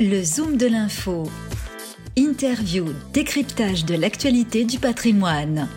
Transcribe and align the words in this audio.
Le 0.00 0.22
Zoom 0.22 0.56
de 0.56 0.66
l'info. 0.66 1.24
Interview, 2.16 2.86
décryptage 3.12 3.84
de 3.84 3.94
l'actualité 3.94 4.64
du 4.64 4.78
patrimoine. 4.78 5.68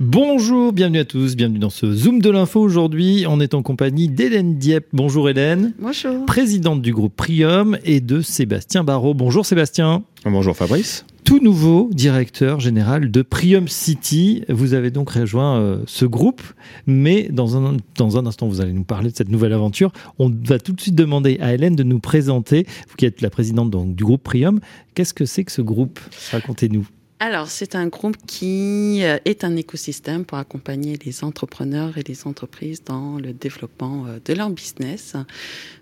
Bonjour, 0.00 0.72
bienvenue 0.72 0.98
à 0.98 1.04
tous, 1.04 1.36
bienvenue 1.36 1.58
dans 1.58 1.70
ce 1.70 1.92
Zoom 1.92 2.20
de 2.20 2.30
l'info. 2.30 2.60
Aujourd'hui, 2.60 3.24
on 3.28 3.40
est 3.40 3.54
en 3.54 3.62
compagnie 3.62 4.08
d'Hélène 4.08 4.58
Dieppe. 4.58 4.88
Bonjour 4.92 5.28
Hélène. 5.28 5.74
Bonjour. 5.78 6.24
Présidente 6.26 6.82
du 6.82 6.92
groupe 6.92 7.14
Prium 7.14 7.78
et 7.84 8.00
de 8.00 8.20
Sébastien 8.20 8.82
Barrault. 8.82 9.14
Bonjour 9.14 9.44
Sébastien. 9.44 10.02
Bonjour 10.24 10.56
Fabrice. 10.56 11.04
Tout 11.24 11.38
nouveau 11.38 11.88
directeur 11.92 12.58
général 12.58 13.10
de 13.10 13.22
Prium 13.22 13.68
City. 13.68 14.44
Vous 14.48 14.74
avez 14.74 14.90
donc 14.90 15.10
rejoint 15.10 15.60
euh, 15.60 15.82
ce 15.86 16.04
groupe, 16.04 16.42
mais 16.86 17.28
dans 17.30 17.56
un, 17.56 17.78
instant, 18.26 18.48
vous 18.48 18.60
allez 18.60 18.72
nous 18.72 18.82
parler 18.82 19.10
de 19.10 19.16
cette 19.16 19.28
nouvelle 19.28 19.52
aventure. 19.52 19.92
On 20.18 20.30
va 20.44 20.58
tout 20.58 20.72
de 20.72 20.80
suite 20.80 20.96
demander 20.96 21.38
à 21.40 21.54
Hélène 21.54 21.76
de 21.76 21.84
nous 21.84 22.00
présenter, 22.00 22.66
vous 22.88 22.96
qui 22.96 23.06
êtes 23.06 23.20
la 23.20 23.30
présidente 23.30 23.70
du 23.94 24.04
groupe 24.04 24.22
Prium. 24.24 24.60
Qu'est-ce 24.94 25.14
que 25.14 25.24
c'est 25.24 25.44
que 25.44 25.52
ce 25.52 25.62
groupe? 25.62 26.00
Racontez-nous. 26.32 26.86
Alors, 27.24 27.46
c'est 27.46 27.76
un 27.76 27.86
groupe 27.86 28.16
qui 28.26 29.04
euh, 29.04 29.16
est 29.24 29.44
un 29.44 29.54
écosystème 29.54 30.24
pour 30.24 30.38
accompagner 30.38 30.98
les 31.06 31.22
entrepreneurs 31.22 31.96
et 31.96 32.02
les 32.02 32.26
entreprises 32.26 32.82
dans 32.82 33.16
le 33.16 33.32
développement 33.32 34.06
euh, 34.08 34.18
de 34.24 34.34
leur 34.34 34.50
business. 34.50 35.14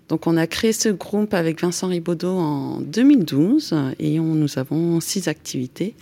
Donc, 0.07 0.27
on 0.27 0.37
a 0.37 0.45
créé 0.45 0.71
ce 0.71 0.89
groupe 0.89 1.33
avec 1.33 1.59
Vincent 1.59 1.87
Ribaudot 1.87 2.37
en 2.37 2.79
2012 2.81 3.73
et 3.97 4.19
on, 4.19 4.35
nous 4.35 4.59
avons 4.59 4.99
six 4.99 5.27
activités, 5.27 5.95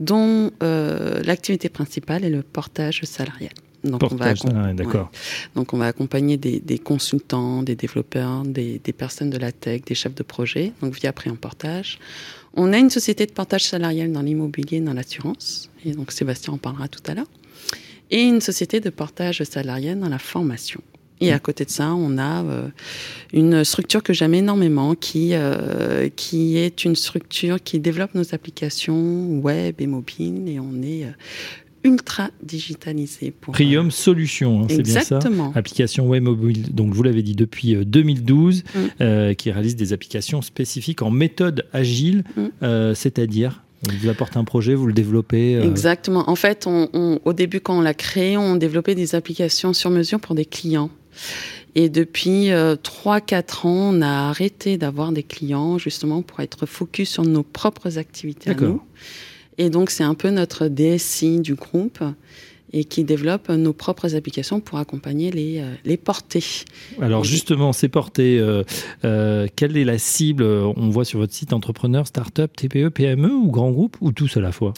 dont 0.00 0.50
euh, 0.62 1.22
l'activité 1.22 1.70
principale 1.70 2.22
est 2.22 2.30
le 2.30 2.42
portage 2.42 3.00
salarial. 3.04 3.52
Donc 3.84 4.02
on, 4.10 4.16
va 4.16 4.32
d'accord. 4.72 5.10
Donc 5.54 5.74
on 5.74 5.78
va 5.78 5.86
accompagner 5.86 6.38
des, 6.38 6.58
des 6.58 6.78
consultants, 6.78 7.62
des 7.62 7.76
développeurs, 7.76 8.42
des, 8.42 8.80
des, 8.82 8.92
personnes 8.94 9.28
de 9.28 9.36
la 9.36 9.52
tech, 9.52 9.82
des 9.82 9.94
chefs 9.94 10.14
de 10.14 10.22
projet, 10.22 10.72
donc 10.80 10.94
via 10.94 11.12
Prix 11.12 11.28
en 11.28 11.36
Portage. 11.36 11.98
On 12.56 12.72
a 12.72 12.78
une 12.78 12.90
société 12.90 13.26
de 13.26 13.32
portage 13.32 13.64
salarial 13.64 14.12
dans 14.12 14.22
l'immobilier, 14.22 14.80
dans 14.80 14.94
l'assurance, 14.94 15.70
et 15.84 15.92
donc 15.92 16.12
Sébastien 16.12 16.54
en 16.54 16.58
parlera 16.58 16.86
tout 16.86 17.02
à 17.06 17.14
l'heure, 17.14 17.30
et 18.10 18.22
une 18.22 18.40
société 18.40 18.80
de 18.80 18.90
portage 18.90 19.42
salarial 19.42 19.98
dans 19.98 20.08
la 20.08 20.20
formation. 20.20 20.80
Et 21.20 21.32
à 21.32 21.38
côté 21.38 21.64
de 21.64 21.70
ça, 21.70 21.94
on 21.94 22.18
a 22.18 22.44
euh, 22.44 22.68
une 23.32 23.64
structure 23.64 24.02
que 24.02 24.12
j'aime 24.12 24.34
énormément, 24.34 24.94
qui, 24.94 25.30
euh, 25.32 26.08
qui 26.14 26.58
est 26.58 26.84
une 26.84 26.96
structure 26.96 27.62
qui 27.62 27.78
développe 27.78 28.14
nos 28.14 28.34
applications 28.34 29.38
web 29.38 29.76
et 29.78 29.86
mobiles, 29.86 30.48
et 30.48 30.60
on 30.60 30.82
est 30.82 31.04
euh, 31.04 31.10
ultra 31.84 32.30
digitalisé. 32.42 33.30
Pour, 33.30 33.52
Prium 33.52 33.90
Solutions, 33.90 34.62
hein, 34.62 34.66
c'est 34.68 34.82
bien 34.82 35.02
ça 35.02 35.18
Application 35.54 36.08
web 36.08 36.22
mobile, 36.22 36.74
donc 36.74 36.94
vous 36.94 37.02
l'avez 37.02 37.22
dit 37.22 37.34
depuis 37.34 37.76
2012, 37.76 38.64
mm. 38.64 38.78
euh, 39.00 39.34
qui 39.34 39.50
réalise 39.50 39.76
des 39.76 39.92
applications 39.92 40.42
spécifiques 40.42 41.02
en 41.02 41.10
méthode 41.10 41.66
agile, 41.72 42.24
mm. 42.36 42.42
euh, 42.62 42.94
c'est-à-dire 42.94 43.60
vous 43.92 44.08
apporte 44.08 44.36
un 44.36 44.44
projet, 44.44 44.74
vous 44.74 44.86
le 44.86 44.92
développez 44.92 45.56
euh... 45.56 45.62
Exactement. 45.62 46.28
En 46.28 46.36
fait, 46.36 46.66
on, 46.66 46.88
on, 46.94 47.20
au 47.24 47.32
début, 47.32 47.60
quand 47.60 47.78
on 47.78 47.82
l'a 47.82 47.94
créé, 47.94 48.36
on 48.36 48.56
développait 48.56 48.94
des 48.94 49.14
applications 49.14 49.72
sur 49.72 49.90
mesure 49.90 50.20
pour 50.20 50.34
des 50.34 50.46
clients. 50.46 50.90
Et 51.74 51.88
depuis 51.88 52.50
euh, 52.50 52.76
3-4 52.76 53.66
ans, 53.66 53.94
on 53.94 54.00
a 54.00 54.28
arrêté 54.28 54.78
d'avoir 54.78 55.12
des 55.12 55.22
clients 55.22 55.78
justement 55.78 56.22
pour 56.22 56.40
être 56.40 56.66
focus 56.66 57.10
sur 57.10 57.24
nos 57.24 57.42
propres 57.42 57.98
activités 57.98 58.50
à 58.50 58.54
nous. 58.54 58.80
Et 59.58 59.70
donc, 59.70 59.90
c'est 59.90 60.04
un 60.04 60.14
peu 60.14 60.30
notre 60.30 60.68
DSI 60.68 61.40
du 61.40 61.54
groupe 61.54 62.02
et 62.74 62.84
qui 62.84 63.04
développe 63.04 63.48
nos 63.50 63.72
propres 63.72 64.16
applications 64.16 64.58
pour 64.60 64.78
accompagner 64.78 65.30
les, 65.30 65.60
euh, 65.60 65.72
les 65.84 65.96
portées. 65.96 66.42
Alors 67.00 67.22
justement, 67.22 67.72
ces 67.72 67.88
portées, 67.88 68.38
euh, 68.40 68.64
euh, 69.04 69.46
quelle 69.54 69.76
est 69.76 69.84
la 69.84 69.96
cible 69.96 70.42
On 70.42 70.90
voit 70.90 71.04
sur 71.04 71.20
votre 71.20 71.32
site 71.32 71.52
entrepreneur, 71.52 72.04
start-up, 72.04 72.50
TPE, 72.56 72.88
PME 72.88 73.30
ou 73.30 73.48
grand 73.48 73.70
groupe 73.70 73.96
ou 74.00 74.10
tous 74.10 74.36
à 74.36 74.40
la 74.40 74.50
fois? 74.50 74.74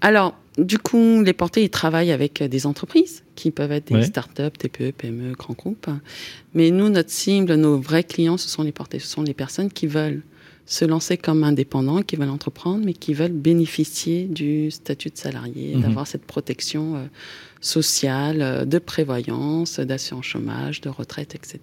Alors, 0.00 0.34
du 0.58 0.78
coup, 0.78 1.22
les 1.22 1.34
portées, 1.34 1.62
ils 1.62 1.70
travaillent 1.70 2.10
avec 2.10 2.42
des 2.42 2.66
entreprises 2.66 3.22
qui 3.36 3.52
peuvent 3.52 3.72
être 3.72 3.88
des 3.88 3.94
ouais. 3.94 4.02
start-up, 4.02 4.58
TPE, 4.58 4.90
PME, 4.90 5.32
grands 5.32 5.54
groupes. 5.54 5.88
Mais 6.54 6.72
nous, 6.72 6.88
notre 6.88 7.10
cible, 7.10 7.54
nos 7.54 7.78
vrais 7.78 8.02
clients, 8.02 8.38
ce 8.38 8.48
sont 8.48 8.64
les 8.64 8.72
portées, 8.72 8.98
ce 8.98 9.06
sont 9.06 9.22
les 9.22 9.34
personnes 9.34 9.70
qui 9.70 9.86
veulent 9.86 10.22
se 10.66 10.84
lancer 10.84 11.16
comme 11.16 11.44
indépendants, 11.44 12.02
qui 12.02 12.16
veulent 12.16 12.28
entreprendre, 12.28 12.84
mais 12.84 12.92
qui 12.92 13.14
veulent 13.14 13.32
bénéficier 13.32 14.26
du 14.26 14.70
statut 14.70 15.10
de 15.10 15.16
salarié, 15.16 15.76
mmh. 15.76 15.80
d'avoir 15.80 16.06
cette 16.06 16.24
protection 16.24 16.96
euh, 16.96 17.06
sociale, 17.60 18.42
euh, 18.42 18.64
de 18.64 18.78
prévoyance, 18.78 19.80
d'assurance 19.80 20.24
chômage, 20.24 20.80
de 20.80 20.88
retraite, 20.88 21.34
etc. 21.34 21.60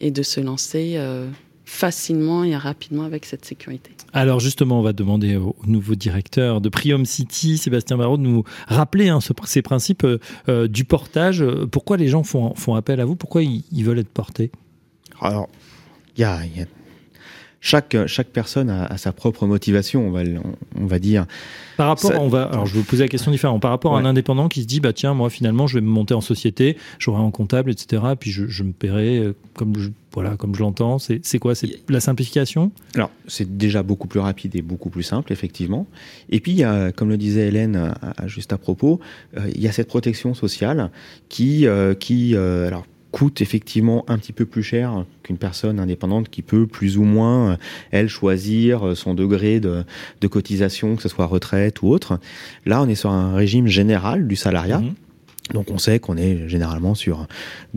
Et 0.00 0.10
de 0.10 0.22
se 0.22 0.40
lancer 0.40 0.94
euh, 0.96 1.28
facilement 1.64 2.42
et 2.42 2.56
rapidement 2.56 3.04
avec 3.04 3.24
cette 3.24 3.44
sécurité. 3.44 3.92
Alors 4.12 4.40
justement, 4.40 4.80
on 4.80 4.82
va 4.82 4.92
demander 4.92 5.36
au 5.36 5.54
nouveau 5.66 5.94
directeur 5.94 6.60
de 6.60 6.68
Prium 6.68 7.04
City, 7.04 7.58
Sébastien 7.58 7.96
Barraud, 7.96 8.16
de 8.16 8.22
nous 8.22 8.44
rappeler 8.66 9.08
hein, 9.08 9.20
ce, 9.20 9.32
ces 9.44 9.62
principes 9.62 10.06
euh, 10.48 10.68
du 10.68 10.84
portage. 10.84 11.44
Pourquoi 11.70 11.96
les 11.96 12.08
gens 12.08 12.24
font, 12.24 12.54
font 12.54 12.74
appel 12.74 13.00
à 13.00 13.04
vous? 13.04 13.14
Pourquoi 13.14 13.42
ils, 13.42 13.62
ils 13.70 13.84
veulent 13.84 14.00
être 14.00 14.08
portés? 14.08 14.50
Alors, 15.20 15.48
il 16.16 16.22
y 16.22 16.24
a, 16.24 16.44
y 16.44 16.60
a 16.60 16.66
chaque, 17.60 17.96
chaque 18.06 18.28
personne 18.28 18.70
a, 18.70 18.86
a, 18.86 18.96
sa 18.96 19.12
propre 19.12 19.46
motivation, 19.46 20.06
on 20.06 20.10
va, 20.10 20.22
on, 20.78 20.86
va 20.86 20.98
dire. 20.98 21.26
Par 21.76 21.88
rapport, 21.88 22.10
Ça, 22.10 22.20
on 22.20 22.28
va, 22.28 22.44
alors 22.44 22.66
je 22.66 22.74
vais 22.74 22.80
vous 22.80 22.86
poser 22.86 23.04
la 23.04 23.08
question 23.08 23.30
différente. 23.30 23.60
Par 23.60 23.70
rapport 23.70 23.92
ouais. 23.92 23.98
à 23.98 24.00
un 24.00 24.06
indépendant 24.06 24.48
qui 24.48 24.62
se 24.62 24.66
dit, 24.66 24.80
bah 24.80 24.92
tiens, 24.92 25.14
moi 25.14 25.30
finalement, 25.30 25.66
je 25.66 25.74
vais 25.74 25.80
me 25.80 25.90
monter 25.90 26.14
en 26.14 26.20
société, 26.20 26.76
j'aurai 26.98 27.22
un 27.22 27.30
comptable, 27.30 27.70
etc. 27.70 28.02
Puis 28.18 28.30
je, 28.30 28.46
je 28.46 28.62
me 28.62 28.72
paierai 28.72 29.18
euh, 29.18 29.34
comme 29.54 29.78
je, 29.78 29.90
voilà, 30.12 30.36
comme 30.36 30.54
je 30.54 30.60
l'entends. 30.60 30.98
C'est 30.98 31.38
quoi? 31.38 31.54
C'est 31.54 31.68
la 31.88 32.00
simplification? 32.00 32.72
Alors, 32.94 33.10
c'est 33.26 33.56
déjà 33.56 33.82
beaucoup 33.82 34.08
plus 34.08 34.20
rapide 34.20 34.56
et 34.56 34.62
beaucoup 34.62 34.90
plus 34.90 35.02
simple, 35.02 35.32
effectivement. 35.32 35.86
Et 36.30 36.40
puis, 36.40 36.52
il 36.52 36.58
y 36.58 36.64
a, 36.64 36.92
comme 36.92 37.08
le 37.08 37.16
disait 37.16 37.48
Hélène 37.48 37.76
à, 37.76 37.94
à, 38.16 38.26
juste 38.26 38.52
à 38.52 38.58
propos, 38.58 39.00
euh, 39.36 39.50
il 39.54 39.60
y 39.60 39.68
a 39.68 39.72
cette 39.72 39.88
protection 39.88 40.34
sociale 40.34 40.90
qui, 41.28 41.66
euh, 41.66 41.94
qui 41.94 42.34
euh, 42.34 42.66
alors 42.66 42.86
coûte 43.12 43.40
effectivement 43.40 44.04
un 44.08 44.18
petit 44.18 44.32
peu 44.32 44.46
plus 44.46 44.62
cher 44.62 45.04
qu'une 45.22 45.38
personne 45.38 45.80
indépendante 45.80 46.28
qui 46.28 46.42
peut 46.42 46.66
plus 46.66 46.96
ou 46.96 47.02
moins, 47.02 47.58
elle, 47.90 48.08
choisir 48.08 48.96
son 48.96 49.14
degré 49.14 49.60
de, 49.60 49.84
de 50.20 50.26
cotisation, 50.28 50.96
que 50.96 51.02
ce 51.02 51.08
soit 51.08 51.26
retraite 51.26 51.82
ou 51.82 51.88
autre. 51.88 52.18
Là, 52.66 52.82
on 52.82 52.88
est 52.88 52.94
sur 52.94 53.10
un 53.10 53.34
régime 53.34 53.66
général 53.66 54.26
du 54.26 54.36
salariat. 54.36 54.78
Mmh. 54.78 54.94
Donc 55.54 55.70
on 55.70 55.78
sait 55.78 55.98
qu'on 55.98 56.16
est 56.16 56.48
généralement 56.48 56.94
sur 56.94 57.26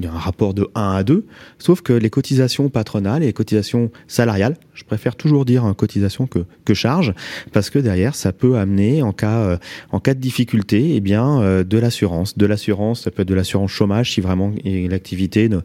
un 0.02 0.10
rapport 0.10 0.54
de 0.54 0.70
1 0.76 0.92
à 0.92 1.04
2, 1.04 1.26
sauf 1.58 1.82
que 1.82 1.94
les 1.94 2.10
cotisations 2.10 2.70
patronales 2.70 3.24
et 3.24 3.28
les 3.28 3.34
cotisations 3.34 3.92
salariales, 4.08 4.58
je 4.74 4.84
préfère 4.84 5.16
toujours 5.16 5.46
dire 5.46 5.66
hein, 5.66 5.74
cotisation 5.74 6.28
que, 6.28 6.46
que 6.66 6.74
charge, 6.74 7.14
parce 7.52 7.70
que 7.70 7.80
derrière 7.80 8.16
ça 8.16 8.32
peut 8.32 8.58
amener 8.58 9.04
en 9.04 9.14
cas, 9.14 9.40
euh, 9.40 9.58
en 9.92 10.00
cas 10.00 10.14
de 10.14 10.20
difficulté 10.20 10.96
eh 10.96 11.00
bien, 11.00 11.42
euh, 11.42 11.64
de 11.64 11.78
l'assurance. 11.78 12.38
De 12.38 12.46
l'assurance, 12.46 13.04
ça 13.04 13.12
peut 13.12 13.22
être 13.22 13.28
de 13.28 13.36
l'assurance 13.36 13.72
chômage 13.72 14.14
si 14.14 14.22
vraiment 14.22 14.52
l'activité 14.64 15.50
ne, 15.50 15.60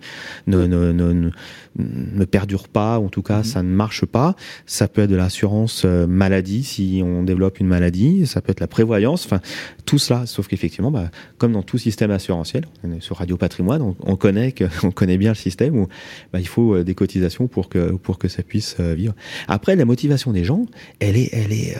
ne, 0.47 0.67
ne, 0.67 0.93
ne, 0.93 1.31
ne 1.77 2.25
perdure 2.25 2.69
pas, 2.69 2.99
en 2.99 3.09
tout 3.09 3.23
cas 3.23 3.41
mmh. 3.41 3.45
ça 3.45 3.63
ne 3.63 3.69
marche 3.69 4.05
pas. 4.05 4.37
Ça 4.67 4.89
peut 4.89 5.03
être 5.03 5.11
de 5.11 5.17
l'assurance 5.17 5.83
euh, 5.85 6.07
maladie 6.07 6.65
si 6.65 7.01
on 7.05 7.23
développe 7.23 7.61
une 7.61 7.69
maladie, 7.69 8.27
ça 8.27 8.41
peut 8.41 8.53
être 8.53 8.61
la 8.61 8.67
prévoyance, 8.67 9.25
enfin 9.25 9.41
tout 9.85 9.99
cela, 9.99 10.27
sauf 10.27 10.49
qu'effectivement, 10.49 10.91
bah, 10.91 11.11
comme 11.39 11.53
dans 11.53 11.63
tout 11.63 11.79
système 11.79 12.11
assurantiel. 12.11 12.67
On 12.85 12.93
est 12.93 13.01
sur 13.01 13.17
Radio 13.17 13.37
Patrimoine, 13.37 13.83
on, 13.83 13.97
on 14.01 14.17
connaît 14.17 14.53
que, 14.53 14.65
on 14.83 14.91
connaît 14.91 15.19
bien 15.19 15.31
le 15.31 15.37
système 15.37 15.77
où 15.77 15.89
bah, 16.33 16.41
il 16.41 16.49
faut 16.49 16.83
des 16.83 16.95
cotisations 16.95 17.47
pour 17.47 17.69
que 17.69 17.93
pour 17.93 18.19
que 18.19 18.29
ça 18.29 18.43
puisse 18.43 18.77
vivre. 18.99 19.15
Après, 19.47 19.77
la 19.77 19.85
motivation 19.85 20.33
des 20.33 20.45
gens, 20.45 20.67
elle 21.01 21.17
est, 21.17 21.31
elle 21.33 21.53
est, 21.53 21.75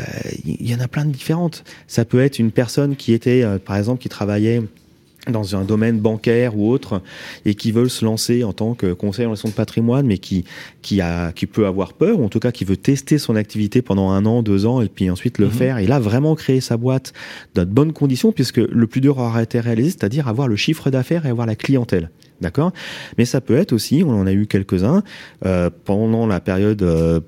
il 0.45 0.55
euh, 0.55 0.73
y 0.73 0.75
en 0.75 0.81
a 0.81 0.89
plein 0.89 1.05
de 1.05 1.11
différentes. 1.11 1.65
Ça 1.87 2.05
peut 2.05 2.21
être 2.21 2.39
une 2.39 2.51
personne 2.51 2.97
qui 2.97 3.13
était, 3.13 3.43
euh, 3.43 3.59
par 3.59 3.77
exemple, 3.77 4.01
qui 4.01 4.09
travaillait 4.09 4.63
dans 5.31 5.57
un 5.57 5.65
domaine 5.65 5.99
bancaire 5.99 6.57
ou 6.57 6.71
autre 6.71 7.03
et 7.45 7.55
qui 7.55 7.73
veulent 7.73 7.91
se 7.91 8.05
lancer 8.05 8.45
en 8.45 8.53
tant 8.53 8.75
que 8.75 8.93
conseiller 8.93 9.27
en 9.27 9.33
gestion 9.33 9.51
de 9.51 9.55
patrimoine 9.55 10.07
mais 10.07 10.19
qui 10.19 10.45
qui 10.81 11.01
a 11.01 11.33
qui 11.33 11.47
peut 11.47 11.67
avoir 11.67 11.93
peur 11.93 12.21
ou 12.21 12.25
en 12.25 12.29
tout 12.29 12.39
cas 12.39 12.53
qui 12.53 12.65
veut 12.65 12.77
tester 12.77 13.19
son 13.19 13.37
activité 13.37 13.83
pendant 13.83 14.11
un 14.11 14.25
an 14.25 14.43
deux 14.43 14.65
ans 14.65 14.81
et 14.81 14.89
puis 14.89 15.11
ensuite 15.11 15.39
le 15.39 15.49
mmh. 15.49 15.51
faire 15.51 15.79
et 15.79 15.87
là 15.87 15.99
vraiment 15.99 16.35
créer 16.35 16.61
sa 16.61 16.77
boîte 16.77 17.13
dans 17.55 17.65
de 17.65 17.71
bonnes 17.71 17.93
conditions 17.93 18.33
puisque 18.33 18.59
le 18.59 18.87
plus 18.87 19.01
dur 19.01 19.19
aura 19.19 19.43
été 19.43 19.61
réalisé 19.61 19.91
c'est-à-dire 19.91 20.29
avoir 20.29 20.49
le 20.49 20.57
chiffre 20.57 20.91
d'affaires 20.91 21.27
et 21.27 21.29
avoir 21.29 21.47
la 21.47 21.57
clientèle 21.57 22.11
d'accord? 22.41 22.73
Mais 23.17 23.25
ça 23.25 23.41
peut 23.41 23.57
être 23.57 23.73
aussi 23.73 24.03
on 24.05 24.11
en 24.11 24.27
a 24.27 24.33
eu 24.33 24.47
quelques-uns 24.47 25.03
euh, 25.45 25.71
pendant 25.85 26.27
la 26.27 26.41
période 26.41 26.83
euh, 26.83 27.21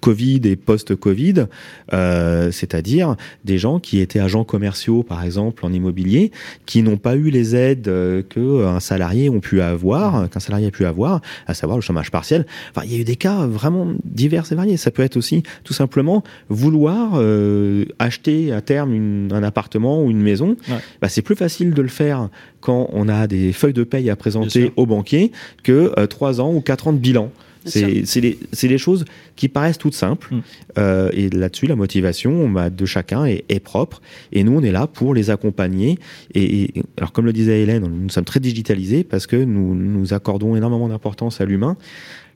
Covid 0.00 0.40
et 0.44 0.56
post-Covid, 0.56 1.46
euh, 1.92 2.50
c'est-à-dire 2.50 3.16
des 3.44 3.58
gens 3.58 3.78
qui 3.78 4.00
étaient 4.00 4.20
agents 4.20 4.44
commerciaux, 4.44 5.02
par 5.02 5.24
exemple, 5.24 5.64
en 5.64 5.72
immobilier, 5.72 6.32
qui 6.66 6.82
n'ont 6.82 6.96
pas 6.96 7.16
eu 7.16 7.30
les 7.30 7.56
aides 7.56 7.88
euh, 7.88 8.22
qu'un 8.22 8.80
salarié 8.80 9.30
ont 9.30 9.40
pu 9.40 9.60
avoir, 9.60 10.28
qu'un 10.30 10.40
salarié 10.40 10.68
a 10.68 10.70
pu 10.70 10.84
avoir, 10.84 11.20
à 11.46 11.54
savoir 11.54 11.78
le 11.78 11.82
chômage 11.82 12.10
partiel. 12.10 12.46
Enfin, 12.70 12.86
il 12.86 12.92
y 12.92 12.96
a 12.96 13.00
eu 13.00 13.04
des 13.04 13.16
cas 13.16 13.46
vraiment 13.46 13.88
divers 14.04 14.50
et 14.50 14.54
variés. 14.54 14.76
Ça 14.76 14.90
peut 14.90 15.02
être 15.02 15.16
aussi 15.16 15.42
tout 15.64 15.74
simplement 15.74 16.22
vouloir 16.48 17.12
euh, 17.14 17.84
acheter 17.98 18.52
à 18.52 18.60
terme 18.60 18.92
une, 18.94 19.30
un 19.32 19.42
appartement 19.42 20.02
ou 20.02 20.10
une 20.10 20.22
maison. 20.22 20.56
Ouais. 20.68 20.76
Bah, 21.00 21.08
c'est 21.08 21.22
plus 21.22 21.36
facile 21.36 21.74
de 21.74 21.82
le 21.82 21.88
faire 21.88 22.28
quand 22.60 22.88
on 22.92 23.08
a 23.08 23.26
des 23.26 23.52
feuilles 23.52 23.72
de 23.72 23.84
paye 23.84 24.10
à 24.10 24.16
présenter 24.16 24.72
au 24.76 24.86
banquier 24.86 25.32
que 25.62 25.92
euh, 25.98 26.06
trois 26.06 26.40
ans 26.40 26.52
ou 26.52 26.60
quatre 26.60 26.88
ans 26.88 26.92
de 26.92 26.98
bilan. 26.98 27.30
C'est 27.64 28.20
des, 28.68 28.78
choses 28.78 29.04
qui 29.36 29.48
paraissent 29.48 29.78
toutes 29.78 29.94
simples. 29.94 30.34
Mm. 30.34 30.40
Euh, 30.78 31.10
et 31.12 31.30
là-dessus, 31.30 31.66
la 31.66 31.76
motivation 31.76 32.48
bah, 32.48 32.70
de 32.70 32.86
chacun 32.86 33.24
est, 33.24 33.60
propre. 33.60 34.00
Et 34.32 34.44
nous, 34.44 34.52
on 34.52 34.62
est 34.62 34.72
là 34.72 34.86
pour 34.86 35.14
les 35.14 35.30
accompagner. 35.30 35.98
Et, 36.34 36.72
alors, 36.96 37.12
comme 37.12 37.26
le 37.26 37.32
disait 37.32 37.62
Hélène, 37.62 37.86
nous 37.86 38.08
sommes 38.10 38.24
très 38.24 38.40
digitalisés 38.40 39.04
parce 39.04 39.26
que 39.26 39.36
nous, 39.36 39.74
nous 39.74 40.14
accordons 40.14 40.56
énormément 40.56 40.88
d'importance 40.88 41.40
à 41.40 41.44
l'humain. 41.44 41.76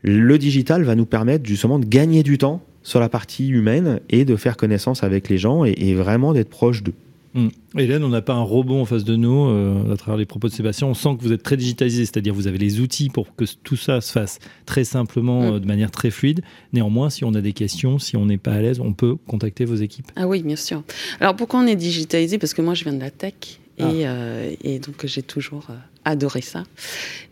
Le 0.03 0.37
digital 0.39 0.83
va 0.83 0.95
nous 0.95 1.07
permettre 1.07 1.47
justement 1.47 1.79
de 1.79 1.87
gagner 1.87 2.23
du 2.23 2.39
temps 2.39 2.63
sur 2.83 2.99
la 2.99 3.09
partie 3.09 3.49
humaine 3.49 4.01
et 4.11 4.25
de 4.25 4.35
faire 4.35 4.57
connaissance 4.57 5.05
avec 5.05 5.29
les 5.29 5.39
gens 5.39 5.65
et 5.65 5.95
vraiment 5.95 6.33
d'être 6.33 6.51
proche 6.51 6.83
d'eux. 6.83 6.95
Mmh. 7.35 7.49
Hélène, 7.79 8.05
on 8.05 8.09
n'a 8.09 8.21
pas 8.21 8.35
un 8.35 8.43
robot 8.43 8.81
en 8.81 8.85
face 8.85 9.05
de 9.05 9.17
nous 9.17 9.47
euh, 9.47 9.93
à 9.93 9.97
travers 9.97 10.19
les 10.19 10.27
propos 10.27 10.49
de 10.49 10.53
Sébastien. 10.53 10.87
On 10.87 10.95
sent 10.95 11.17
que 11.19 11.23
vous 11.23 11.33
êtes 11.33 11.43
très 11.43 11.57
digitalisé, 11.57 12.05
c'est-à-dire 12.05 12.35
vous 12.35 12.47
avez 12.47 12.59
les 12.59 12.81
outils 12.81 13.09
pour 13.09 13.35
que 13.35 13.45
tout 13.63 13.77
ça 13.77 14.01
se 14.01 14.13
fasse 14.13 14.39
très 14.67 14.85
simplement, 14.85 15.43
mm. 15.43 15.55
euh, 15.55 15.59
de 15.61 15.67
manière 15.67 15.91
très 15.91 16.11
fluide. 16.11 16.43
Néanmoins, 16.73 17.09
si 17.11 17.25
on 17.25 17.35
a 17.35 17.41
des 17.41 17.53
questions, 17.53 17.99
si 17.99 18.17
on 18.17 18.27
n'est 18.27 18.39
pas 18.39 18.53
à 18.53 18.61
l'aise, 18.61 18.81
on 18.81 18.93
peut 18.93 19.17
contacter 19.17 19.65
vos 19.65 19.77
équipes. 19.77 20.13
Ah 20.17 20.29
oui, 20.29 20.43
bien 20.43 20.57
sûr. 20.57 20.83
Alors 21.21 21.35
pourquoi 21.35 21.61
on 21.61 21.67
est 21.67 21.77
digitalisé? 21.77 22.39
Parce 22.39 22.53
que 22.55 22.63
moi, 22.63 22.75
je 22.75 22.85
viens 22.85 22.93
de 22.93 23.01
la 23.01 23.11
tech 23.11 23.35
ah. 23.81 23.85
Euh, 23.85 24.55
et, 24.63 24.79
donc 24.79 25.07
j'ai 25.07 25.23
toujours 25.23 25.67
euh, 25.71 25.75
adoré 26.05 26.41
ça. 26.41 26.65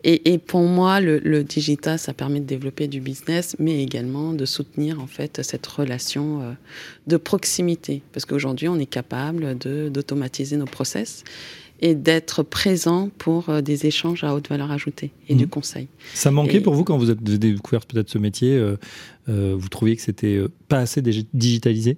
Et, 0.05 0.39
pour 0.39 0.63
moi, 0.63 1.01
le, 1.01 1.45
digital, 1.45 1.99
ça 1.99 2.15
permet 2.15 2.41
de 2.41 2.47
développer 2.47 2.89
du 2.89 3.01
business, 3.01 3.57
mais 3.59 3.83
également 3.83 4.33
de 4.33 4.47
soutenir 4.47 5.01
en 5.01 5.07
fait 5.07 5.43
cette 5.43 5.67
relation 5.67 6.43
euh, 6.43 6.53
de 7.07 7.17
proximité. 7.17 8.03
Parce 8.13 8.25
qu'aujourd'hui, 8.25 8.69
on 8.69 8.79
est 8.79 8.87
capable 8.87 9.57
d'automatiser 9.59 10.57
nos 10.57 10.65
process 10.65 11.25
et 11.83 11.95
d'être 11.95 12.43
présent 12.43 13.11
pour 13.19 13.63
des 13.63 13.87
échanges 13.87 14.23
à 14.25 14.35
haute 14.35 14.49
valeur 14.49 14.71
ajoutée 14.71 15.13
et 15.29 15.35
du 15.35 15.47
mmh. 15.47 15.49
conseil. 15.49 15.89
Ça 16.15 16.31
manquait 16.31 16.61
pour 16.61 16.75
vous 16.75 16.85
quand 16.85 16.99
vous 16.99 17.11
avez 17.11 17.39
découvert 17.39 17.87
peut-être 17.87 18.11
ce 18.11 18.19
métier 18.19 18.63
Vous 19.27 19.69
trouviez 19.71 19.97
que 19.97 20.03
c'était 20.03 20.43
pas 20.69 20.79
assez 20.79 21.03
digitalisé? 21.33 21.97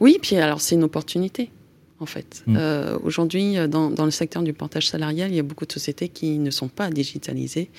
Oui, 0.00 0.18
puis 0.20 0.36
alors 0.36 0.60
c'est 0.60 0.74
une 0.74 0.84
opportunité 0.84 1.50
en 2.00 2.06
fait. 2.06 2.42
Mm. 2.46 2.56
Euh, 2.58 2.98
aujourd'hui, 3.02 3.58
euh, 3.58 3.66
dans, 3.66 4.04
le 4.04 4.10
secteur 4.10 4.42
du 4.42 4.52
portage 4.52 4.88
salarial, 4.88 5.30
il 5.30 5.36
y 5.36 5.40
a 5.40 5.42
beaucoup 5.42 5.66
de 5.66 5.72
sociétés 5.72 6.08
qui 6.08 6.38
ne 6.38 6.50
sont 6.50 6.68
pas 6.68 6.90
digitalisées. 6.90 7.70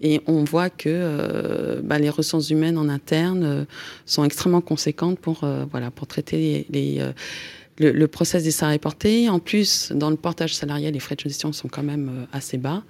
Et 0.00 0.20
on 0.26 0.44
voit 0.44 0.70
que 0.70 0.88
euh, 0.88 1.80
bah, 1.82 1.98
les 1.98 2.10
ressources 2.10 2.50
humaines 2.50 2.76
en 2.76 2.88
interne 2.88 3.66
sont 4.04 4.24
extrêmement 4.24 4.60
conséquentes 4.60 5.18
pour, 5.18 5.44
voilà, 5.70 5.90
pour 5.90 6.06
traiter 6.06 6.66
les, 6.70 7.00
le, 7.78 7.92
le, 7.92 8.08
process 8.08 8.42
des 8.42 8.50
salariés 8.50 8.80
portés. 8.80 9.28
En 9.28 9.38
plus, 9.38 9.92
dans 9.92 10.10
le 10.10 10.16
portage 10.16 10.56
salarial, 10.56 10.92
les 10.92 10.98
frais 10.98 11.14
de 11.14 11.20
gestion 11.20 11.52
sont 11.52 11.68
quand 11.68 11.84
même 11.84 12.26
assez 12.32 12.58
bas. 12.58 12.82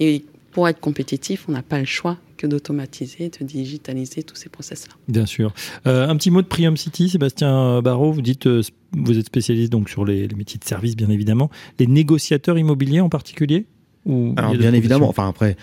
Et 0.00 0.24
pour 0.54 0.68
être 0.68 0.80
compétitif, 0.80 1.46
on 1.48 1.52
n'a 1.52 1.62
pas 1.62 1.80
le 1.80 1.84
choix 1.84 2.16
que 2.36 2.46
d'automatiser, 2.46 3.28
de 3.28 3.44
digitaliser 3.44 4.22
tous 4.22 4.36
ces 4.36 4.48
process-là. 4.48 4.94
Bien 5.08 5.26
sûr. 5.26 5.52
Euh, 5.86 6.08
un 6.08 6.16
petit 6.16 6.30
mot 6.30 6.42
de 6.42 6.46
Prium 6.46 6.76
City, 6.76 7.10
Sébastien 7.10 7.82
Barrault, 7.82 8.12
vous 8.12 8.22
dites, 8.22 8.46
euh, 8.46 8.62
vous 8.92 9.18
êtes 9.18 9.26
spécialiste 9.26 9.72
donc 9.72 9.90
sur 9.90 10.04
les, 10.04 10.28
métiers 10.28 10.58
de 10.58 10.64
service, 10.64 10.96
bien 10.96 11.10
évidemment. 11.10 11.50
Les 11.80 11.88
négociateurs 11.88 12.56
immobiliers 12.56 13.00
en 13.00 13.08
particulier 13.08 13.66
ou 14.06 14.34
Alors 14.36 14.54
bien 14.54 14.72
évidemment, 14.74 15.08
enfin 15.08 15.28
après, 15.28 15.56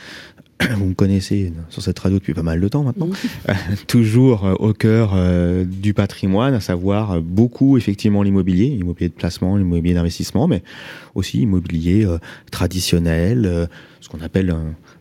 vous 0.78 0.86
me 0.86 0.94
connaissez 0.94 1.52
sur 1.69 1.81
cette 1.81 2.00
radio 2.00 2.19
depuis 2.19 2.34
pas 2.34 2.44
mal 2.44 2.60
de 2.60 2.68
temps 2.68 2.84
maintenant, 2.84 3.10
toujours 3.88 4.46
euh, 4.46 4.54
au 4.60 4.74
cœur 4.74 5.16
du 5.66 5.94
patrimoine, 5.94 6.54
à 6.54 6.60
savoir 6.60 7.22
beaucoup 7.22 7.78
effectivement 7.78 8.24
l'immobilier, 8.24 8.69
l'immobilier 8.69 9.10
de 9.10 9.13
placement, 9.13 9.58
l'immobilier 9.58 9.94
d'investissement, 9.94 10.48
mais 10.48 10.63
aussi 11.16 11.42
immobilier 11.42 12.08
traditionnel, 12.52 13.69
ce 14.00 14.10
qu'on 14.10 14.22
appelle 14.22 14.56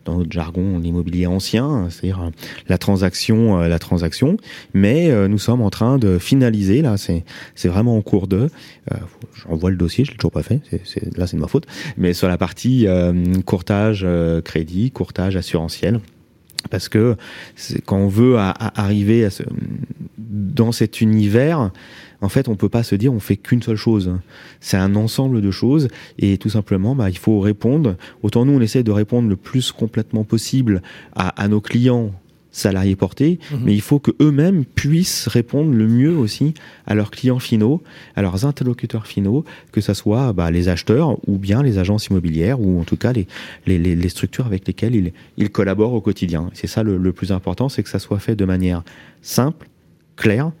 dans 0.05 0.17
notre 0.17 0.31
jargon 0.31 0.79
l'immobilier 0.79 1.27
ancien, 1.27 1.87
c'est-à-dire 1.89 2.21
euh, 2.21 2.29
la 2.67 2.77
transaction, 2.77 3.59
euh, 3.59 3.67
la 3.67 3.79
transaction. 3.79 4.37
Mais 4.73 5.09
euh, 5.09 5.27
nous 5.27 5.37
sommes 5.37 5.61
en 5.61 5.69
train 5.69 5.97
de 5.97 6.17
finaliser 6.17 6.81
là, 6.81 6.95
c'est 6.97 7.23
vraiment 7.67 7.97
en 7.97 8.01
cours 8.01 8.27
de. 8.27 8.49
J'envoie 9.33 9.69
le 9.69 9.77
dossier, 9.77 10.05
je 10.05 10.11
l'ai 10.11 10.17
toujours 10.17 10.31
pas 10.31 10.43
fait. 10.43 10.61
Là, 11.15 11.27
c'est 11.27 11.35
de 11.35 11.41
ma 11.41 11.47
faute. 11.47 11.65
Mais 11.97 12.13
sur 12.13 12.27
la 12.27 12.37
partie 12.37 12.87
courtage 13.45 14.05
crédit, 14.43 14.91
courtage 14.91 15.35
assurantiel 15.35 15.99
parce 16.69 16.89
que 16.89 17.15
quand 17.85 17.97
on 17.97 18.07
veut 18.07 18.37
arriver 18.37 19.27
dans 20.17 20.71
cet 20.71 21.01
univers, 21.01 21.71
en 22.21 22.29
fait, 22.29 22.47
on 22.47 22.55
peut 22.55 22.69
pas 22.69 22.83
se 22.83 22.95
dire 22.95 23.13
on 23.13 23.19
fait 23.19 23.37
qu'une 23.37 23.61
seule 23.61 23.75
chose. 23.75 24.11
C'est 24.59 24.77
un 24.77 24.95
ensemble 24.95 25.41
de 25.41 25.51
choses 25.51 25.87
et 26.19 26.37
tout 26.37 26.49
simplement, 26.49 26.95
bah, 26.95 27.09
il 27.09 27.17
faut 27.17 27.39
répondre. 27.39 27.95
Autant 28.21 28.45
nous, 28.45 28.53
on 28.53 28.61
essaie 28.61 28.83
de 28.83 28.91
répondre 28.91 29.27
le 29.27 29.35
plus 29.35 29.71
complètement 29.71 30.23
possible 30.23 30.81
à, 31.15 31.47
nos 31.47 31.61
clients 31.61 32.11
salariés 32.53 32.97
portés, 32.97 33.39
mhm. 33.51 33.59
mais 33.63 33.73
il 33.73 33.81
faut 33.81 33.99
que 33.99 34.11
eux-mêmes 34.21 34.65
puissent 34.65 35.27
répondre 35.27 35.71
le 35.71 35.87
mieux 35.87 36.15
aussi 36.15 36.53
à 36.85 36.95
leurs 36.95 37.09
clients 37.09 37.39
finaux, 37.39 37.81
à 38.15 38.21
leurs 38.21 38.45
interlocuteurs 38.45 39.07
finaux, 39.07 39.45
que 39.71 39.79
ce 39.79 39.93
soit 39.93 40.33
bah, 40.33 40.51
les 40.51 40.67
acheteurs 40.67 41.17
ou 41.27 41.37
bien 41.37 41.63
les 41.63 41.77
agences 41.77 42.07
immobilières 42.07 42.59
ou 42.59 42.79
en 42.79 42.83
tout 42.83 42.97
cas 42.97 43.13
les, 43.13 43.25
les, 43.65 44.09
structures 44.09 44.45
avec 44.45 44.67
lesquelles 44.67 44.95
ils, 44.95 45.13
ils 45.37 45.49
collaborent 45.49 45.93
au 45.93 46.01
quotidien. 46.01 46.49
C'est 46.53 46.67
ça 46.67 46.83
le, 46.83 46.97
le 46.97 47.13
plus 47.13 47.31
important, 47.31 47.69
c'est 47.69 47.83
que 47.83 47.89
ça 47.89 47.99
soit 47.99 48.19
fait 48.19 48.35
de 48.35 48.45
manière 48.45 48.83
simple, 49.21 49.69
claire, 50.17 50.51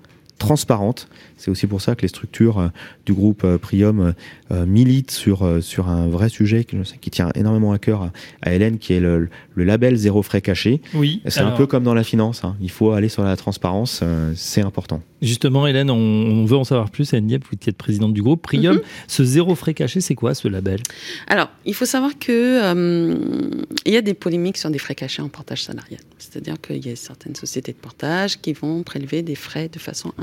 transparente. 0.41 1.07
C'est 1.37 1.51
aussi 1.51 1.67
pour 1.67 1.81
ça 1.81 1.95
que 1.95 2.01
les 2.01 2.07
structures 2.07 2.59
euh, 2.59 2.67
du 3.05 3.13
groupe 3.13 3.43
euh, 3.43 3.57
Prium 3.57 4.13
euh, 4.51 4.65
militent 4.65 5.11
sur, 5.11 5.47
sur 5.61 5.87
un 5.87 6.07
vrai 6.07 6.29
sujet 6.29 6.63
qui, 6.63 6.77
qui 6.99 7.09
tient 7.11 7.29
énormément 7.35 7.71
à 7.71 7.79
cœur 7.79 8.09
à, 8.41 8.53
Hélène, 8.53 8.79
qui 8.79 8.93
est 8.93 8.99
le, 8.99 9.29
label 9.55 9.95
zéro 9.95 10.23
frais 10.23 10.41
caché. 10.41 10.81
Oui. 10.95 11.21
C'est 11.27 11.41
un 11.41 11.51
peu 11.51 11.67
comme 11.67 11.83
dans 11.83 11.93
la 11.93 12.03
finance. 12.03 12.43
Hein. 12.43 12.55
Il 12.59 12.71
faut 12.71 12.91
aller 12.91 13.09
sur 13.09 13.23
la 13.23 13.37
transparence, 13.37 14.03
c'est 14.35 14.61
important. 14.61 15.01
Justement, 15.21 15.67
Hélène, 15.67 15.91
on, 15.91 16.45
veut 16.45 16.57
en 16.57 16.63
savoir 16.63 16.89
plus. 16.89 17.13
Hélène 17.13 17.27
Diep, 17.27 17.45
vous 17.45 17.57
êtes 17.67 17.77
présidente 17.77 18.13
du 18.13 18.23
groupe 18.23 18.41
Prium. 18.41 18.77
Mhm. 18.77 18.81
Ce 19.07 19.23
zéro 19.23 19.53
frais 19.53 19.75
caché, 19.75 20.01
c'est 20.01 20.15
quoi 20.15 20.33
ce 20.33 20.47
label? 20.47 20.79
Alors, 21.27 21.49
il 21.65 21.75
faut 21.75 21.85
savoir 21.85 22.17
que 22.17 23.61
il 23.85 23.93
y 23.93 23.97
a 23.97 24.01
des 24.01 24.15
polémiques 24.15 24.57
sur 24.57 24.71
des 24.71 24.79
frais 24.79 24.95
cachés 24.95 25.21
en 25.21 25.29
portage 25.29 25.63
salarial. 25.63 26.01
C'est-à-dire 26.17 26.59
qu'il 26.59 26.85
y 26.85 26.91
a 26.91 26.95
certaines 26.95 27.35
sociétés 27.35 27.73
de 27.73 27.77
portage 27.77 28.39
qui 28.41 28.53
vont 28.53 28.83
prélever 28.83 29.21
des 29.21 29.35
frais 29.35 29.69
de 29.69 29.79
façon 29.79 30.13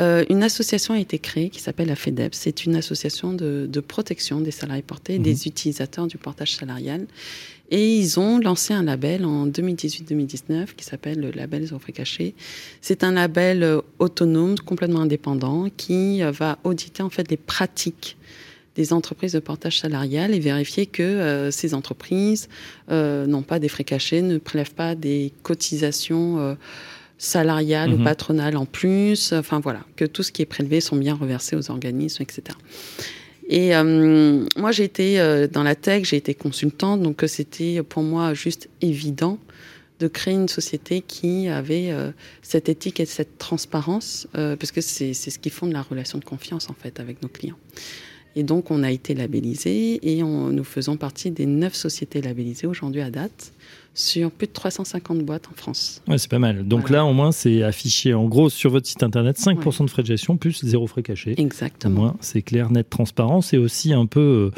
Euh, 0.00 0.24
une 0.28 0.42
association 0.42 0.94
a 0.94 0.98
été 0.98 1.18
créée 1.18 1.50
qui 1.50 1.60
s'appelle 1.60 1.88
la 1.88 1.96
FEDEP. 1.96 2.34
C'est 2.34 2.64
une 2.64 2.76
association 2.76 3.32
de, 3.32 3.80
protection 3.80 4.40
des 4.40 4.50
salariés 4.50 4.82
portés, 4.82 5.18
des 5.18 5.34
mhm. 5.34 5.40
utilisateurs 5.46 6.06
du 6.06 6.18
portage 6.18 6.54
salarial. 6.54 7.06
Et 7.70 7.96
ils 7.96 8.20
ont 8.20 8.38
lancé 8.38 8.74
un 8.74 8.82
label 8.82 9.24
en 9.24 9.46
2018-2019 9.46 10.74
qui 10.76 10.84
s'appelle 10.84 11.18
le 11.18 11.30
label 11.30 11.64
Zéro 11.64 11.78
Frais 11.78 11.92
Caché. 11.92 12.34
C'est 12.82 13.02
un 13.04 13.12
label 13.12 13.62
euh, 13.62 13.80
autonome, 13.98 14.58
complètement 14.58 15.00
indépendant, 15.00 15.68
qui 15.76 16.22
euh, 16.22 16.30
va 16.30 16.58
auditer 16.64 17.02
en 17.02 17.10
fait 17.10 17.30
les 17.30 17.38
pratiques 17.38 18.16
des 18.74 18.92
entreprises 18.92 19.32
de 19.32 19.38
portage 19.38 19.80
salarial 19.80 20.34
et 20.34 20.40
vérifier 20.40 20.86
que 20.86 21.02
euh, 21.02 21.50
ces 21.50 21.74
entreprises 21.74 22.48
euh, 22.90 23.26
n'ont 23.26 23.42
pas 23.42 23.58
des 23.58 23.68
frais 23.68 23.84
cachés, 23.84 24.22
ne 24.22 24.38
prélèvent 24.38 24.74
pas 24.74 24.94
des 24.94 25.32
cotisations 25.42 26.56
euh, 27.24 27.30
salariales 27.34 27.92
ou 27.92 27.98
mhm. 27.98 28.04
patronales 28.04 28.56
en 28.56 28.66
plus. 28.66 29.32
Enfin 29.32 29.60
voilà, 29.60 29.80
que 29.96 30.04
tout 30.04 30.22
ce 30.22 30.32
qui 30.32 30.42
est 30.42 30.46
prélevé 30.46 30.80
sont 30.80 30.96
bien 30.96 31.14
reversés 31.14 31.56
aux 31.56 31.70
organismes, 31.70 32.22
etc. 32.22 32.56
Et 33.48 33.72
moi, 34.56 34.72
j'ai 34.72 34.84
été 34.84 35.18
dans 35.52 35.62
la 35.62 35.74
tech, 35.74 36.04
j'ai 36.04 36.16
été 36.16 36.32
consultante, 36.32 37.02
donc 37.02 37.22
c'était 37.26 37.82
pour 37.82 38.02
moi 38.02 38.32
juste 38.32 38.70
évident 38.80 39.38
de 40.00 40.08
créer 40.08 40.32
une 40.32 40.48
société 40.48 41.02
qui 41.02 41.48
avait 41.48 41.92
cette 42.40 42.70
éthique 42.70 43.00
et 43.00 43.04
cette 43.04 43.36
transparence, 43.36 44.26
parce 44.32 44.72
que 44.72 44.80
c'est 44.80 45.12
ce 45.12 45.38
qui 45.38 45.50
fonde 45.50 45.72
la 45.72 45.82
relation 45.82 46.16
de 46.16 46.24
confiance 46.24 46.70
en 46.70 46.74
fait 46.74 47.00
avec 47.00 47.22
nos 47.22 47.28
clients. 47.28 47.58
Et 48.34 48.44
donc, 48.44 48.70
on 48.70 48.82
a 48.82 48.90
été 48.90 49.14
labellisé 49.14 50.00
et 50.02 50.22
nous 50.22 50.64
faisons 50.64 50.96
partie 50.96 51.30
des 51.30 51.44
neuf 51.44 51.74
sociétés 51.74 52.22
labellisées 52.22 52.66
aujourd'hui 52.66 53.02
à 53.02 53.10
date 53.10 53.52
sur 53.94 54.32
plus 54.32 54.48
de 54.48 54.52
350 54.52 55.20
boîtes 55.20 55.48
en 55.50 55.54
France. 55.54 56.02
Ouais, 56.08 56.18
c'est 56.18 56.30
pas 56.30 56.40
mal. 56.40 56.66
Donc 56.66 56.90
là, 56.90 57.04
au 57.04 57.12
moins, 57.12 57.30
c'est 57.30 57.62
affiché 57.62 58.12
en 58.12 58.24
gros 58.24 58.50
sur 58.50 58.70
votre 58.70 58.86
site 58.86 59.02
internet 59.04 59.38
5% 59.38 59.84
de 59.84 59.90
frais 59.90 60.02
de 60.02 60.08
gestion 60.08 60.36
plus 60.36 60.64
zéro 60.64 60.86
frais 60.88 61.04
cachés. 61.04 61.40
Exactement. 61.40 61.94
Au 61.94 62.02
moins, 62.02 62.16
c'est 62.20 62.42
clair, 62.42 62.70
net, 62.70 62.90
transparent. 62.90 63.40
C'est 63.40 63.56
aussi 63.56 63.92
un 63.92 64.06
peu, 64.06 64.50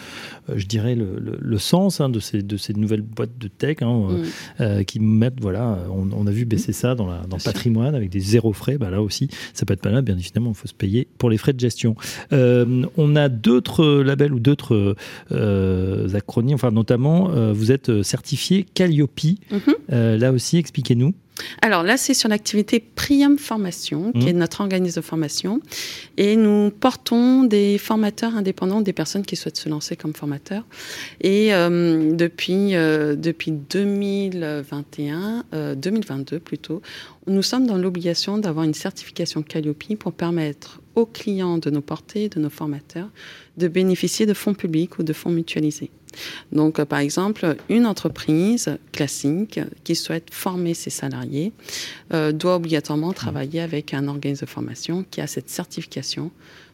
euh, 0.48 0.54
je 0.56 0.66
dirais, 0.66 0.96
le, 0.96 1.58
sens 1.58 2.00
hein, 2.00 2.08
de, 2.08 2.20
ces, 2.20 2.42
de 2.42 2.56
ces 2.56 2.74
nouvelles 2.74 3.02
boîtes 3.02 3.36
de 3.38 3.48
tech 3.48 3.78
hein, 3.82 4.08
euh, 4.10 4.18
mm. 4.18 4.24
euh, 4.60 4.82
qui 4.84 5.00
mettent, 5.00 5.40
voilà, 5.40 5.78
on, 5.90 6.26
a 6.26 6.30
vu 6.30 6.44
baisser 6.44 6.70
mm. 6.70 6.74
ça 6.74 6.94
dans, 6.94 7.06
la, 7.06 7.20
dans 7.26 7.36
le 7.36 7.42
patrimoine 7.42 7.94
avec 7.94 8.08
des 8.08 8.20
zéro 8.20 8.52
frais. 8.54 8.78
Bah, 8.78 8.88
là 8.90 9.02
aussi, 9.02 9.28
ça 9.52 9.66
peut 9.66 9.74
être 9.74 9.82
pas 9.82 9.90
mal. 9.90 10.02
Bien 10.02 10.16
évidemment, 10.16 10.50
il 10.50 10.56
faut 10.56 10.68
se 10.68 10.74
payer 10.74 11.06
pour 11.18 11.28
les 11.28 11.36
frais 11.36 11.52
de 11.52 11.60
gestion. 11.60 11.94
on 12.32 13.16
a 13.16 13.28
d'autres 13.28 13.84
labels 14.02 14.32
ou 14.32 14.40
d'autres 14.40 14.96
acronymes, 16.14 16.54
enfin, 16.54 16.70
notamment, 16.70 17.52
vous 17.52 17.70
êtes 17.70 18.02
certifié 18.02 18.64
Calliope 18.96 19.20
Mhm. 19.50 19.74
Euh, 19.92 20.16
là 20.18 20.32
aussi, 20.32 20.56
expliquez-nous. 20.56 21.12
alors 21.60 21.82
là, 21.82 21.98
c'est 21.98 22.14
sur 22.14 22.30
l'activité 22.30 22.80
Priam 22.80 23.36
Formation, 23.36 24.10
qui 24.12 24.24
Mmh. 24.24 24.28
est 24.28 24.32
notre 24.32 24.62
organisme 24.62 24.96
de 24.96 25.04
formation. 25.04 25.60
Et 26.16 26.34
nous 26.34 26.70
portons 26.70 27.44
des 27.44 27.76
formateurs 27.76 28.34
indépendants, 28.36 28.80
des 28.80 28.94
personnes 28.94 29.22
qui 29.22 29.36
souhaitent 29.36 29.58
se 29.58 29.68
lancer 29.68 29.96
comme 29.96 30.14
formateurs. 30.14 30.64
Et 31.20 31.52
euh, 31.52 32.10
depuis, 32.14 32.74
euh, 32.74 33.16
depuis 33.16 33.50
2021, 33.52 35.44
euh, 35.52 35.74
2022 35.74 36.38
plutôt, 36.40 36.80
nous 37.26 37.42
sommes 37.42 37.66
dans 37.66 37.76
l'obligation 37.76 38.38
d'avoir 38.38 38.64
une 38.64 38.74
certification 38.74 39.42
Calliope 39.42 39.94
pour 39.98 40.12
permettre 40.14 40.80
aux 40.94 41.04
clients 41.06 41.58
de 41.58 41.68
nos 41.68 41.82
portées, 41.82 42.30
de 42.30 42.40
nos 42.40 42.48
formateurs, 42.50 43.10
de 43.58 43.68
bénéficier 43.68 44.24
de 44.24 44.32
fonds 44.32 44.54
publics 44.54 44.98
ou 44.98 45.02
de 45.02 45.12
fonds 45.12 45.30
mutualisés. 45.30 45.90
Donc, 46.52 46.78
euh, 46.78 46.84
par 46.84 46.98
exemple, 47.00 47.56
une 47.68 47.86
entreprise 47.86 48.78
classique 48.92 49.60
qui 49.84 49.94
souhaite 49.94 50.28
former 50.32 50.74
ses 50.74 50.90
salariés 50.90 51.52
euh, 52.12 52.32
doit 52.32 52.56
obligatoirement 52.56 53.12
travailler 53.12 53.60
avec 53.60 53.94
un 53.94 54.08
organisme 54.08 54.44
de 54.46 54.50
formation 54.50 55.04
qui 55.10 55.20
a 55.20 55.26
cette 55.26 55.48
certification 55.50 56.30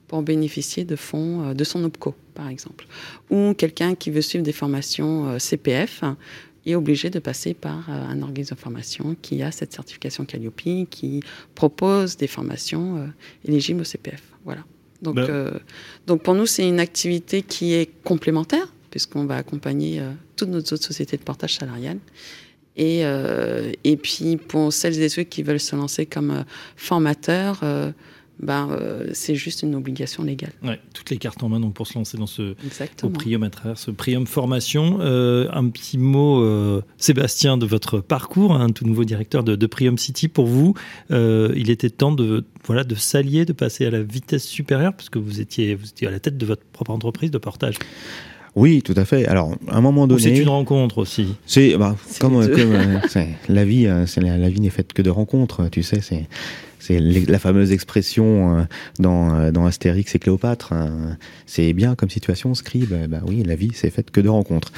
pour 0.09 0.23
bénéficier 0.23 0.85
de 0.85 0.97
fonds 0.97 1.43
euh, 1.51 1.55
de 1.55 1.65
son 1.65 1.83
OPCO, 1.85 2.15
par 2.35 2.49
exemple. 2.49 2.87
Ou 3.31 3.55
quelqu'un 3.55 3.95
qui 3.95 4.11
veut 4.11 4.21
suivre 4.23 4.45
des 4.45 4.53
formations 4.53 5.29
euh, 5.29 5.39
CPF 5.39 6.03
est 6.65 6.75
obligé 6.77 7.11
de 7.11 7.19
passer 7.19 7.55
par 7.55 7.91
un 7.91 8.23
organisme 8.23 8.55
de 8.55 8.61
formation 8.61 9.17
qui 9.21 9.43
a 9.43 9.51
cette 9.51 9.73
certification 9.73 10.25
Calliope, 10.25 10.63
qui 10.91 11.21
propose 11.57 12.17
des 12.17 12.29
formations 12.29 13.11
éligibles 13.45 13.81
au 13.81 13.85
CPF. 13.85 14.23
Voilà. 14.45 14.63
Donc, 15.03 15.17
Ben- 15.17 15.27
euh, 15.29 15.51
donc 16.07 16.23
pour 16.23 16.35
nous, 16.35 16.47
c'est 16.47 16.67
une 16.67 16.79
activité 16.79 17.43
qui 17.43 17.75
est 17.75 17.91
complémentaire, 18.05 18.73
puisqu'on 18.93 19.25
va 19.25 19.37
accompagner 19.37 19.99
euh, 19.99 20.13
toutes 20.37 20.51
nos 20.51 20.59
autres 20.61 20.85
sociétés 20.85 21.17
de 21.17 21.23
portage 21.23 21.55
salarial. 21.55 21.99
Et, 22.77 23.05
euh, 23.05 23.73
et 23.83 23.97
puis 23.97 24.37
pour 24.37 24.73
celles 24.73 25.01
et 25.01 25.09
ceux 25.09 25.25
qui 25.25 25.43
veulent 25.43 25.59
se 25.59 25.75
lancer 25.75 26.07
comme 26.07 26.31
euh, 26.31 26.43
formateurs, 26.77 27.63
ben, 28.41 28.71
euh, 28.71 29.11
c'est 29.13 29.37
juste 29.37 29.63
une 29.63 29.75
obligation 29.75 30.25
légale. 30.25 30.53
Ouais, 30.63 30.81
toutes 30.95 31.11
les 31.11 31.17
cartes 31.19 31.43
en 31.43 31.49
main 31.49 31.61
donc, 31.61 31.75
pour 31.75 31.87
se 31.87 31.95
lancer 31.95 32.19
dans 32.19 32.27
ce 32.27 32.55
au. 33.03 33.09
Prium 33.09 33.43
à 33.45 33.51
travers 33.51 33.79
ce 33.79 33.91
Prium 33.91 34.27
Formation. 34.27 34.99
Euh, 35.01 35.49
un 35.53 35.69
petit 35.69 35.97
mot, 35.97 36.43
euh, 36.43 36.83
Sébastien, 36.97 37.57
de 37.57 37.67
votre 37.67 38.01
parcours, 38.01 38.55
un 38.55 38.71
tout 38.71 38.85
nouveau 38.85 39.05
directeur 39.05 39.45
de, 39.45 39.55
de 39.55 39.67
Prium 39.67 39.97
City. 39.97 40.29
Pour 40.29 40.47
vous, 40.47 40.75
il 41.11 41.71
était 41.71 41.91
temps 41.91 42.13
de, 42.13 42.45
voilà, 42.65 42.85
de 42.85 42.95
s'allier, 42.95 43.45
de 43.45 43.53
passer 43.53 43.87
à 43.87 43.91
la 43.91 44.03
vitesse 44.03 44.45
supérieure, 44.45 44.95
parce 44.95 45.09
que 45.09 45.19
vous 45.19 45.41
étiez, 45.41 45.75
vous 45.75 45.87
étiez 45.87 46.09
à 46.09 46.11
la 46.11 46.19
tête 46.19 46.37
de 46.37 46.47
votre 46.47 46.65
propre 46.65 46.91
entreprise 46.91 47.31
de 47.31 47.39
portage. 47.39 47.77
Oui, 48.55 48.83
tout 48.83 48.95
à 48.97 49.05
fait. 49.07 49.27
Alors, 49.27 49.55
à 49.69 49.79
un 49.79 49.81
moment 49.81 50.05
Ou 50.05 50.19
c'est 50.19 50.29
donné, 50.31 50.41
une 50.43 50.49
rencontre 50.51 50.99
aussi. 50.99 51.35
c'est 51.47 51.77
bah, 51.79 51.97
comme, 52.21 52.35
comme 52.49 52.73
euh, 52.75 52.99
c'est- 53.09 53.29
la 53.49 53.65
vie, 53.65 53.87
euh, 53.87 54.05
c'est 54.07 54.21
la, 54.21 54.37
la 54.37 54.51
vie 54.51 54.61
n'est 54.61 54.69
faite 54.71 54.93
que 54.93 55.01
de 55.03 55.11
rencontres. 55.11 55.69
Tu 55.71 55.83
sais, 55.83 56.01
c'est 56.03 56.27
c'est 56.79 56.99
la 56.99 57.39
fameuse 57.39 57.71
expression 57.71 58.59
euh, 58.59 58.63
dans 58.99 59.35
euh, 59.35 59.51
dans 59.53 59.65
Astérix 59.67 60.15
et 60.15 60.19
Cléopâtre. 60.19 60.73
hein. 60.73 61.17
c'est 61.47 61.73
bien 61.73 61.95
comme 61.95 62.11
situation, 62.11 62.55
scribe. 62.55 62.93
Bah 63.09 63.21
oui, 63.27 63.43
la 63.47 63.55
vie 63.55 63.71
c'est 63.73 63.89
faite 63.91 64.11
que 64.11 64.21
de 64.21 64.29
rencontres. 64.29 64.73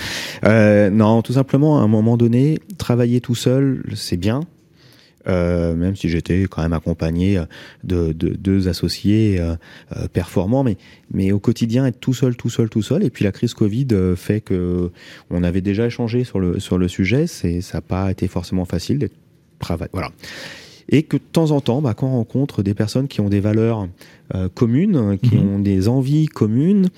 Euh, 0.44 0.90
non, 0.90 1.22
tout 1.22 1.32
simplement, 1.32 1.78
à 1.80 1.82
un 1.82 1.88
moment 1.88 2.16
donné, 2.16 2.58
travailler 2.78 3.20
tout 3.20 3.34
seul, 3.34 3.82
c'est 3.94 4.18
bien. 4.18 4.40
Euh, 5.26 5.74
même 5.74 5.96
si 5.96 6.08
j'étais 6.08 6.42
quand 6.50 6.62
même 6.62 6.74
accompagné 6.74 7.40
de, 7.82 8.12
de 8.12 8.28
deux 8.28 8.68
associés 8.68 9.40
euh, 9.40 9.54
euh, 9.96 10.06
performants, 10.08 10.62
mais 10.64 10.76
mais 11.12 11.32
au 11.32 11.38
quotidien 11.38 11.86
être 11.86 11.98
tout 11.98 12.12
seul, 12.14 12.36
tout 12.36 12.50
seul, 12.50 12.68
tout 12.68 12.82
seul. 12.82 13.02
Et 13.04 13.10
puis 13.10 13.24
la 13.24 13.32
crise 13.32 13.54
Covid 13.54 13.88
euh, 13.92 14.16
fait 14.16 14.40
que 14.42 14.90
on 15.30 15.42
avait 15.42 15.62
déjà 15.62 15.86
échangé 15.86 16.24
sur 16.24 16.40
le 16.40 16.60
sur 16.60 16.76
le 16.76 16.88
sujet. 16.88 17.26
C'est 17.26 17.60
ça 17.62 17.78
n'a 17.78 17.82
pas 17.82 18.10
été 18.10 18.28
forcément 18.28 18.64
facile 18.66 18.98
d'être 18.98 19.14
travail. 19.58 19.88
Voilà. 19.92 20.10
Et 20.90 21.02
que 21.04 21.16
de 21.16 21.22
temps 21.32 21.50
en 21.52 21.62
temps, 21.62 21.80
bah, 21.80 21.94
quand 21.94 22.08
on 22.08 22.16
rencontre 22.18 22.62
des 22.62 22.74
personnes 22.74 23.08
qui 23.08 23.22
ont 23.22 23.30
des 23.30 23.40
valeurs 23.40 23.88
euh, 24.34 24.50
communes, 24.52 25.16
qui 25.22 25.36
Mhm. 25.36 25.48
ont 25.48 25.58
des 25.58 25.88
envies 25.88 26.26
communes, 26.26 26.88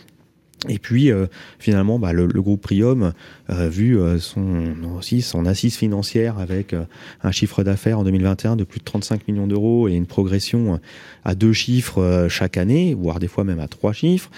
et 0.68 0.78
puis 0.78 1.10
euh, 1.10 1.26
finalement, 1.58 1.98
bah, 1.98 2.12
le, 2.12 2.26
groupe 2.26 2.62
Prium, 2.62 3.12
euh, 3.50 3.68
vu 3.68 3.98
euh, 3.98 4.18
son 4.18 4.74
aussi 4.96 5.22
son 5.22 5.46
assise 5.46 5.76
financière 5.76 6.38
avec 6.38 6.72
euh, 6.72 6.84
un 7.22 7.30
chiffre 7.30 7.62
d'affaires 7.62 7.98
en 7.98 8.04
2021 8.04 8.56
de 8.56 8.64
plus 8.64 8.80
de 8.80 8.84
35 8.84 9.28
millions 9.28 9.46
d'euros 9.46 9.88
et 9.88 9.92
une 9.92 10.06
progression 10.06 10.80
à 11.24 11.34
deux 11.34 11.52
chiffres 11.52 12.26
chaque 12.28 12.56
année, 12.56 12.94
voire 12.94 13.18
des 13.18 13.28
fois 13.28 13.44
même 13.44 13.60
à 13.60 13.68
trois 13.68 13.92
chiffres. 13.92 14.30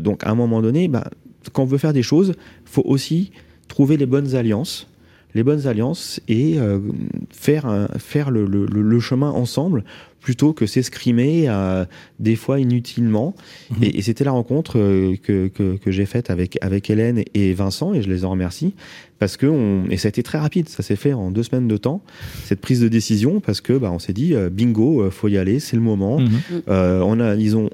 Donc 0.00 0.24
à 0.24 0.30
un 0.30 0.34
moment 0.34 0.62
donné, 0.62 0.88
bah, 0.88 1.10
quand 1.52 1.62
on 1.62 1.66
veut 1.66 1.78
faire 1.78 1.92
des 1.92 2.02
choses, 2.02 2.34
faut 2.64 2.82
aussi 2.84 3.32
trouver 3.68 3.96
les 3.96 4.06
bonnes 4.06 4.34
alliances 4.34 4.86
les 5.36 5.44
bonnes 5.44 5.66
alliances 5.68 6.20
et 6.28 6.58
euh, 6.58 6.80
faire, 7.30 7.66
un- 7.66 7.88
faire 7.98 8.30
le, 8.30 8.46
le- 8.46 8.66
le- 8.66 8.82
le 8.82 9.00
chemin 9.00 9.30
ensemble 9.30 9.84
plutôt 10.20 10.52
que 10.52 10.66
s'escrimer 10.66 11.44
euh, 11.48 11.84
des 12.18 12.34
fois 12.34 12.58
inutilement. 12.58 13.36
Mhm. 13.70 13.76
Et, 13.84 13.98
et 13.98 14.02
c'était 14.02 14.24
la 14.24 14.32
rencontre 14.32 14.76
euh, 14.76 15.14
que, 15.22 15.46
que, 15.46 15.76
que 15.76 15.90
j'ai 15.92 16.04
faite 16.06 16.30
avec, 16.30 16.58
avec 16.62 16.90
Hélène 16.90 17.22
et 17.34 17.52
Vincent, 17.54 17.94
et 17.94 18.02
je 18.02 18.08
les 18.08 18.24
en 18.24 18.30
remercie, 18.30 18.74
parce 19.20 19.36
que 19.36 19.46
on, 19.46 19.84
et 19.88 19.96
ça 19.98 20.08
a 20.08 20.10
été 20.10 20.24
très 20.24 20.38
rapide, 20.38 20.68
ça 20.68 20.82
s'est 20.82 20.96
fait 20.96 21.12
en 21.12 21.30
deux 21.30 21.44
semaines 21.44 21.68
de 21.68 21.76
temps, 21.76 22.02
cette 22.44 22.60
prise 22.60 22.80
de 22.80 22.88
décision, 22.88 23.38
parce 23.38 23.60
que 23.60 23.74
bah, 23.78 23.92
on 23.92 24.00
s'est 24.00 24.12
dit, 24.14 24.34
bingo, 24.50 25.08
faut 25.12 25.28
y 25.28 25.38
aller, 25.38 25.60
c'est 25.60 25.76
le 25.76 25.82
moment. 25.82 26.18
Mhm. 26.18 26.30
Euh, 26.68 27.00
on 27.04 27.20
a, 27.20 27.36
ils 27.36 27.56
ont, 27.56 27.70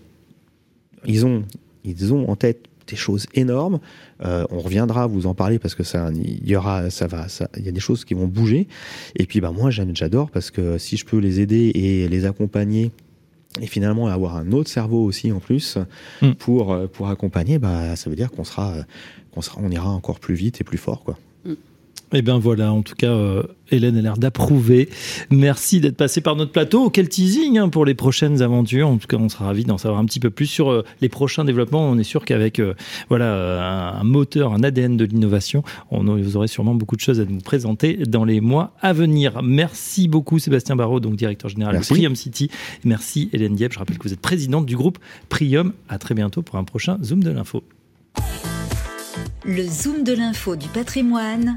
ils 1.06 1.24
ont, 1.24 1.44
ils 1.84 2.12
ont 2.12 2.28
en 2.28 2.36
tête 2.36 2.66
des 2.92 2.98
choses 2.98 3.26
énormes. 3.34 3.80
Euh, 4.24 4.44
on 4.50 4.60
reviendra 4.60 5.06
vous 5.06 5.26
en 5.26 5.34
parler 5.34 5.58
parce 5.58 5.74
que 5.74 5.82
ça, 5.82 6.10
il 6.14 6.48
y 6.48 6.54
aura, 6.54 6.90
ça 6.90 7.06
va, 7.06 7.26
il 7.56 7.64
y 7.64 7.68
a 7.68 7.72
des 7.72 7.80
choses 7.80 8.04
qui 8.04 8.14
vont 8.14 8.28
bouger. 8.28 8.68
Et 9.16 9.24
puis, 9.26 9.40
bah 9.40 9.50
moi, 9.50 9.70
j'adore 9.70 10.30
parce 10.30 10.50
que 10.50 10.78
si 10.78 10.96
je 10.96 11.04
peux 11.04 11.18
les 11.18 11.40
aider 11.40 11.72
et 11.74 12.08
les 12.08 12.24
accompagner. 12.26 12.90
Et 13.60 13.66
finalement 13.66 14.06
avoir 14.08 14.36
un 14.36 14.50
autre 14.52 14.70
cerveau 14.70 15.04
aussi 15.04 15.30
en 15.30 15.38
plus 15.38 15.76
Mm. 16.22 16.32
pour 16.38 16.72
euh, 16.72 16.86
pour 16.86 17.08
accompagner, 17.08 17.58
bah 17.58 17.96
ça 17.96 18.08
veut 18.08 18.16
dire 18.16 18.30
qu'on 18.30 18.44
sera 18.44 18.72
euh, 18.72 18.82
qu'on 19.32 19.42
sera 19.42 19.60
on 19.62 19.70
ira 19.70 19.90
encore 19.90 20.20
plus 20.20 20.34
vite 20.34 20.58
et 20.62 20.64
plus 20.64 20.78
fort 20.78 21.04
quoi. 21.04 21.18
Eh 22.14 22.22
bien 22.22 22.38
voilà, 22.38 22.72
en 22.72 22.82
tout 22.82 22.94
cas, 22.94 23.10
euh, 23.10 23.42
Hélène 23.70 23.96
a 23.96 24.02
l'air 24.02 24.18
d'approuver. 24.18 24.88
Merci 25.30 25.80
d'être 25.80 25.96
passée 25.96 26.20
par 26.20 26.36
notre 26.36 26.52
plateau. 26.52 26.90
Quel 26.90 27.08
teasing 27.08 27.58
hein, 27.58 27.68
pour 27.70 27.86
les 27.86 27.94
prochaines 27.94 28.42
aventures. 28.42 28.88
En 28.88 28.98
tout 28.98 29.06
cas, 29.06 29.16
on 29.16 29.28
sera 29.28 29.46
ravis 29.46 29.64
d'en 29.64 29.78
savoir 29.78 29.98
un 29.98 30.04
petit 30.04 30.20
peu 30.20 30.30
plus 30.30 30.46
sur 30.46 30.70
euh, 30.70 30.84
les 31.00 31.08
prochains 31.08 31.44
développements. 31.44 31.88
On 31.88 31.98
est 31.98 32.04
sûr 32.04 32.24
qu'avec 32.24 32.58
euh, 32.58 32.74
voilà 33.08 33.32
euh, 33.32 33.60
un, 33.60 34.00
un 34.00 34.04
moteur, 34.04 34.52
un 34.52 34.62
ADN 34.62 34.96
de 34.96 35.04
l'innovation, 35.04 35.62
on 35.90 36.02
vous 36.02 36.36
aurez 36.36 36.48
sûrement 36.48 36.74
beaucoup 36.74 36.96
de 36.96 37.00
choses 37.00 37.20
à 37.20 37.24
nous 37.24 37.40
présenter 37.40 37.96
dans 37.96 38.24
les 38.24 38.40
mois 38.40 38.74
à 38.82 38.92
venir. 38.92 39.40
Merci 39.42 40.06
beaucoup 40.06 40.38
Sébastien 40.38 40.76
Barraud, 40.76 41.00
donc 41.00 41.16
directeur 41.16 41.48
général 41.48 41.74
Merci. 41.74 41.92
de 41.92 41.94
Prium 41.94 42.16
City. 42.16 42.50
Merci 42.84 43.30
Hélène 43.32 43.54
Dieppe. 43.54 43.72
Je 43.72 43.78
rappelle 43.78 43.96
que 43.96 44.04
vous 44.04 44.12
êtes 44.12 44.20
présidente 44.20 44.66
du 44.66 44.76
groupe 44.76 44.98
Prium. 45.30 45.72
À 45.88 45.98
très 45.98 46.14
bientôt 46.14 46.42
pour 46.42 46.56
un 46.56 46.64
prochain 46.64 46.98
Zoom 47.02 47.24
de 47.24 47.30
l'info. 47.30 47.62
Le 49.44 49.64
Zoom 49.64 50.04
de 50.04 50.12
l'info 50.12 50.54
du 50.54 50.68
patrimoine, 50.68 51.56